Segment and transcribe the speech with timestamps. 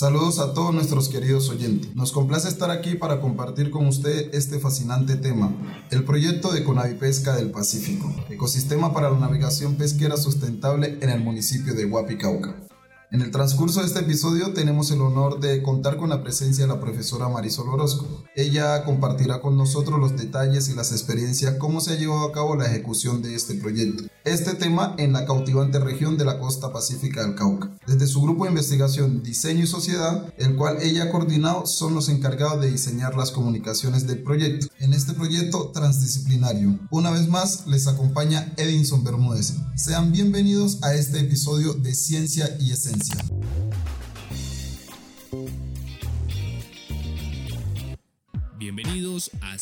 [0.00, 1.94] Saludos a todos nuestros queridos oyentes.
[1.94, 5.52] Nos complace estar aquí para compartir con usted este fascinante tema,
[5.90, 11.74] el proyecto de Conavipesca del Pacífico, ecosistema para la navegación pesquera sustentable en el municipio
[11.74, 12.56] de Huapicauca.
[13.12, 16.72] En el transcurso de este episodio tenemos el honor de contar con la presencia de
[16.72, 18.24] la profesora Marisol Orozco.
[18.34, 22.56] Ella compartirá con nosotros los detalles y las experiencias cómo se ha llevado a cabo
[22.56, 24.04] la ejecución de este proyecto.
[24.24, 27.70] Este tema en la cautivante región de la costa pacífica del Cauca.
[27.86, 32.10] Desde su grupo de investigación Diseño y Sociedad, el cual ella ha coordinado, son los
[32.10, 34.66] encargados de diseñar las comunicaciones del proyecto.
[34.78, 39.54] En este proyecto transdisciplinario, una vez más les acompaña Edinson Bermúdez.
[39.74, 43.16] Sean bienvenidos a este episodio de Ciencia y Esencia.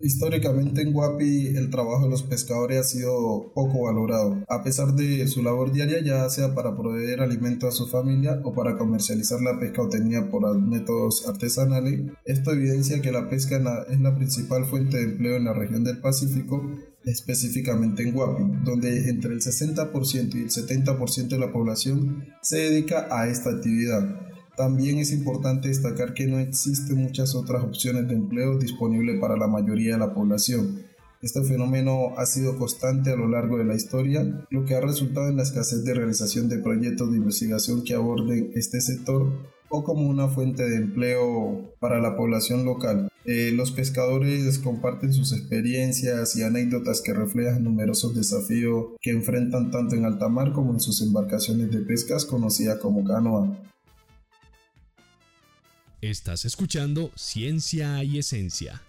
[0.00, 5.26] Históricamente en Guapi el trabajo de los pescadores ha sido poco valorado, a pesar de
[5.28, 9.60] su labor diaria ya sea para proveer alimento a su familia o para comercializar la
[9.60, 12.00] pesca obtenida por métodos artesanales.
[12.24, 16.00] Esto evidencia que la pesca es la principal fuente de empleo en la región del
[16.00, 16.62] Pacífico
[17.04, 23.08] específicamente en Guapi, donde entre el 60% y el 70% de la población se dedica
[23.10, 24.29] a esta actividad.
[24.60, 29.46] También es importante destacar que no existen muchas otras opciones de empleo disponibles para la
[29.46, 30.82] mayoría de la población.
[31.22, 35.30] Este fenómeno ha sido constante a lo largo de la historia, lo que ha resultado
[35.30, 39.32] en la escasez de realización de proyectos de investigación que aborden este sector
[39.70, 43.08] o como una fuente de empleo para la población local.
[43.24, 49.96] Eh, los pescadores comparten sus experiencias y anécdotas que reflejan numerosos desafíos que enfrentan tanto
[49.96, 53.56] en alta mar como en sus embarcaciones de pescas conocidas como canoa.
[56.02, 58.80] Estás escuchando Ciencia y Esencia.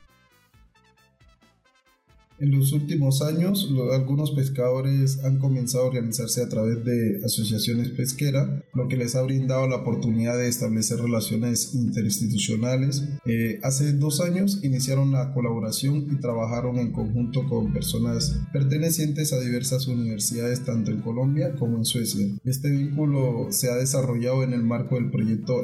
[2.41, 8.63] En los últimos años, algunos pescadores han comenzado a organizarse a través de asociaciones pesqueras,
[8.73, 13.03] lo que les ha brindado la oportunidad de establecer relaciones interinstitucionales.
[13.27, 19.39] Eh, hace dos años iniciaron la colaboración y trabajaron en conjunto con personas pertenecientes a
[19.39, 22.25] diversas universidades, tanto en Colombia como en Suecia.
[22.43, 25.61] Este vínculo se ha desarrollado en el marco del proyecto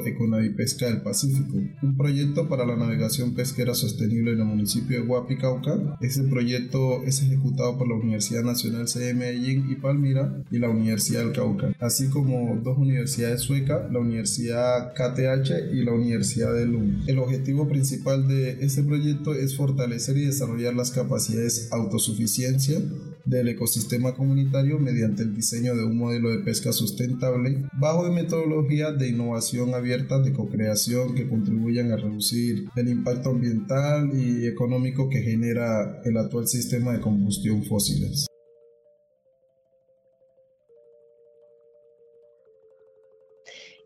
[0.56, 5.98] Pesca del Pacífico, un proyecto para la navegación pesquera sostenible en el municipio de Huapicauca.
[6.00, 6.67] Ese proyecto
[7.04, 11.32] es ejecutado por la Universidad Nacional C de Medellín y Palmira y la Universidad del
[11.32, 17.08] Cauca, así como dos universidades suecas, la Universidad KTH y la Universidad de Lund.
[17.08, 22.80] El objetivo principal de este proyecto es fortalecer y desarrollar las capacidades autosuficiencia
[23.28, 29.08] del ecosistema comunitario mediante el diseño de un modelo de pesca sustentable bajo metodologías de
[29.08, 36.00] innovación abierta de co-creación que contribuyan a reducir el impacto ambiental y económico que genera
[36.04, 38.26] el actual sistema de combustión fósiles.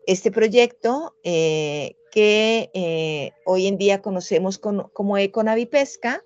[0.07, 6.23] Este proyecto eh, que eh, hoy en día conocemos como Econavipesca,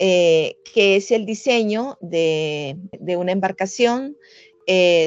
[0.00, 2.76] eh, que es el diseño de,
[3.16, 4.16] una embarcación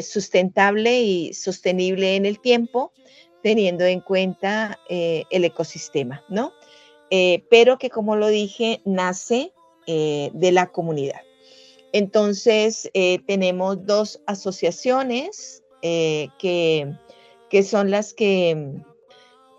[0.01, 2.91] sustentable y sostenible en el tiempo,
[3.43, 6.51] teniendo en cuenta el ecosistema, ¿no?
[7.49, 9.53] pero que como lo dije, nace
[9.85, 11.19] eh, de la comunidad.
[11.91, 16.89] Entonces, eh, tenemos dos asociaciones eh, que,
[17.49, 18.51] que, son las que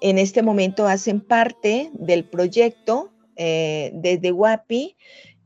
[0.00, 4.96] en este momento hacen parte del proyecto desde WAPI,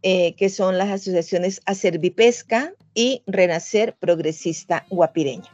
[0.02, 5.50] que son las asociaciones Acervipesca y Renacer Progresista Guapireña.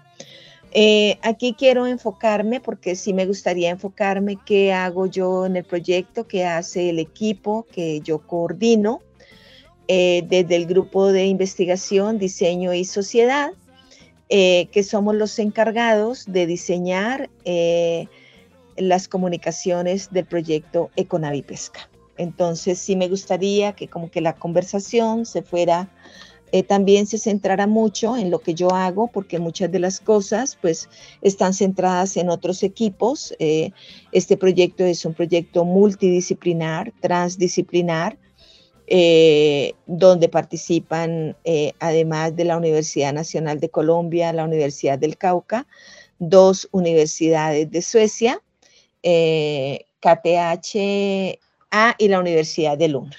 [1.22, 6.44] aquí quiero enfocarme, porque sí me gustaría enfocarme qué hago yo en el proyecto, qué
[6.44, 9.00] hace el equipo que yo coordino
[9.86, 13.50] eh, desde el grupo de investigación, diseño y sociedad,
[14.30, 18.06] eh, que somos los encargados de diseñar eh,
[18.78, 21.90] las comunicaciones del proyecto Econavipesca.
[22.16, 25.90] Entonces, sí me gustaría que como que la conversación se fuera,
[26.68, 30.88] también se centrara mucho en lo que yo hago, porque muchas de las cosas pues
[31.20, 33.34] están centradas en otros equipos.
[34.12, 38.18] este proyecto es un proyecto multidisciplinar, transdisciplinar,
[38.86, 45.66] eh, donde participan, eh, además de la Universidad Nacional de Colombia, la Universidad del Cauca,
[46.18, 48.42] dos universidades de Suecia,
[49.02, 49.86] eh,
[51.74, 53.12] KTHA y la Universidad de Lund.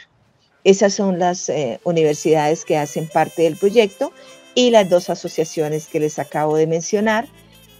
[0.64, 4.12] Esas son las eh, universidades que hacen parte del proyecto
[4.56, 7.28] y las dos asociaciones que les acabo de mencionar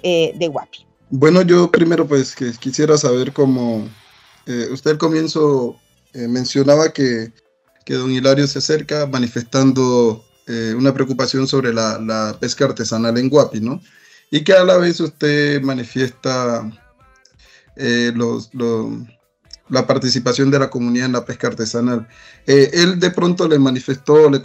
[0.04, 0.86] eh, de Guapi.
[1.10, 3.88] Bueno, yo primero pues quisiera saber cómo
[4.46, 5.78] eh, usted al comienzo
[6.14, 7.34] mencionaba que,
[7.84, 10.24] que, don Hilario se acerca manifestando
[10.78, 13.82] una preocupación sobre la, pesca artesanal en Guapi, ¿no?
[14.32, 16.72] Y que a la vez usted manifiesta
[17.76, 18.88] los, los
[19.70, 22.08] la participación de la comunidad en la pesca artesanal.
[22.46, 24.42] Eh, él de pronto le manifestó, le,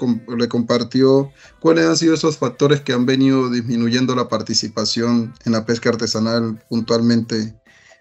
[0.49, 1.31] compartió
[1.61, 6.63] cuáles han sido esos factores que han venido disminuyendo la participación en la pesca artesanal
[6.69, 7.55] puntualmente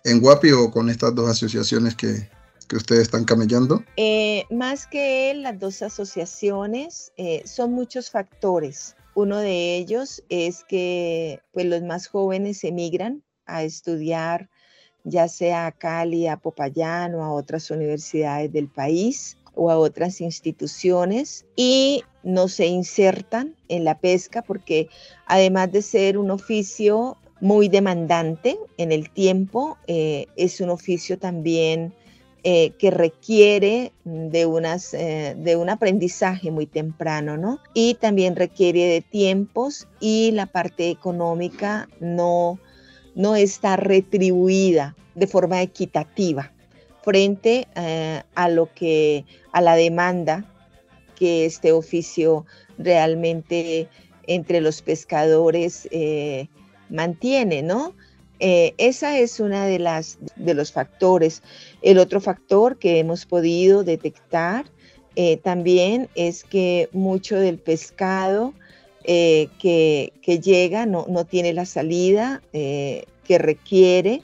[0.05, 2.29] en Guapi o con estas dos asociaciones que,
[2.69, 3.83] que ustedes están camellando.
[3.97, 8.95] Eh, más que él, las dos asociaciones eh, son muchos factores.
[9.15, 14.49] Uno de ellos es que pues, los más jóvenes emigran a estudiar
[15.03, 20.21] ya sea a Cali, a Popayán o a otras universidades del país o a otras
[20.21, 24.89] instituciones y no se insertan en la pesca porque
[25.25, 31.93] además de ser un oficio muy demandante en el tiempo, eh, es un oficio también
[32.43, 37.59] eh, que requiere de, unas, eh, de un aprendizaje muy temprano, ¿no?
[37.73, 42.59] Y también requiere de tiempos y la parte económica no
[43.15, 46.51] no está retribuida de forma equitativa
[47.03, 50.45] frente eh, a lo que a la demanda
[51.15, 52.45] que este oficio
[52.77, 53.87] realmente
[54.27, 56.47] entre los pescadores eh,
[56.89, 57.95] mantiene, ¿no?
[58.39, 61.41] Eh, esa es una de las de los factores.
[61.81, 64.65] El otro factor que hemos podido detectar
[65.43, 68.53] también es que mucho del pescado
[69.11, 74.21] eh, que, llega, no, no, tiene la salida eh, que requiere.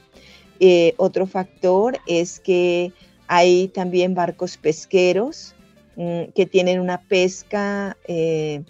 [0.60, 2.92] Eh, otro factor es que
[3.26, 5.56] hay también barcos pesqueros
[5.96, 8.64] mm, que tienen una pesca en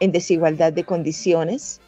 [0.00, 1.80] desigualdad de condiciones,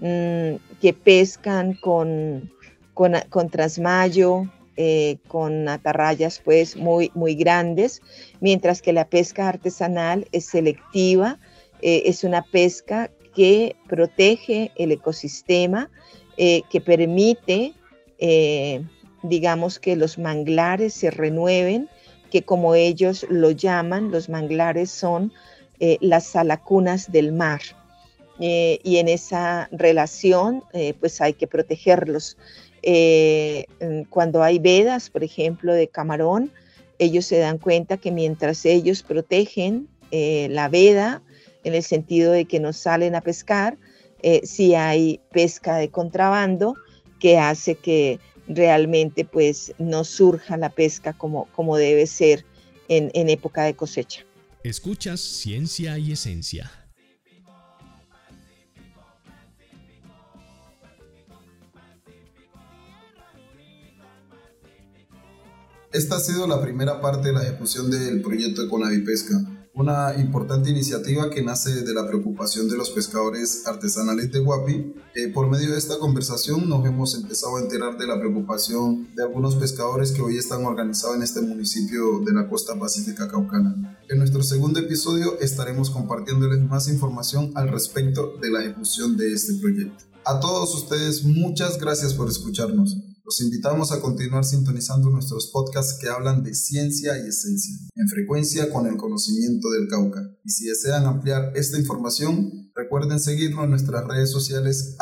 [0.00, 2.50] mm, que pescan con,
[2.92, 4.50] con, con trasmayo,
[5.28, 8.02] con atarrayas pues muy, muy grandes,
[8.40, 11.38] mientras que la pesca artesanal es selectiva,
[11.80, 15.90] es una pesca que protege el ecosistema,
[16.36, 17.72] eh, que permite,
[18.18, 18.82] eh,
[19.24, 21.88] digamos, que los manglares se renueven,
[22.30, 25.32] que como ellos lo llaman, los manglares son
[25.80, 27.60] eh, las salacunas del mar.
[28.40, 30.62] y en esa relación,
[31.00, 32.36] pues hay que protegerlos.
[34.10, 36.52] cuando hay vedas, por ejemplo, de camarón,
[37.00, 41.20] ellos se dan cuenta que mientras ellos protegen la veda,
[41.64, 43.78] en el sentido de que no salen a pescar,
[44.22, 46.74] eh, si hay pesca de contrabando
[47.20, 48.18] que hace que
[48.48, 52.44] realmente pues no surja la pesca como, como debe ser
[52.88, 54.24] en, en época de cosecha.
[54.64, 56.70] Escuchas Ciencia y Esencia.
[65.92, 70.70] Esta ha sido la primera parte de la ejecución del proyecto de Conavipesca una importante
[70.70, 74.92] iniciativa que nace de la preocupación de los pescadores artesanales de Guapi.
[75.14, 79.22] Eh, por medio de esta conversación nos hemos empezado a enterar de la preocupación de
[79.22, 83.96] algunos pescadores que hoy están organizados en este municipio de la costa pacífica caucana.
[84.08, 89.54] En nuestro segundo episodio estaremos compartiéndoles más información al respecto de la ejecución de este
[89.60, 90.04] proyecto.
[90.24, 92.96] A todos ustedes muchas gracias por escucharnos.
[93.28, 98.72] Los invitamos a continuar sintonizando nuestros podcasts que hablan de ciencia y esencia, en frecuencia
[98.72, 100.34] con el conocimiento del Cauca.
[100.42, 104.96] Y si desean ampliar esta información, recuerden seguirnos en nuestras redes sociales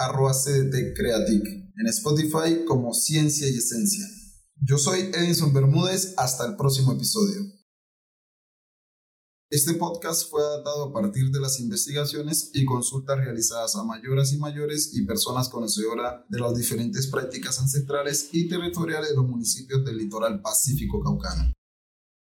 [0.96, 4.04] Creatic, en Spotify como Ciencia y Esencia.
[4.60, 7.42] Yo soy Edison Bermúdez, hasta el próximo episodio.
[9.48, 14.38] Este podcast fue adaptado a partir de las investigaciones y consultas realizadas a mayores y
[14.38, 19.98] mayores y personas conocedoras de las diferentes prácticas ancestrales y territoriales de los municipios del
[19.98, 21.52] litoral pacífico caucano.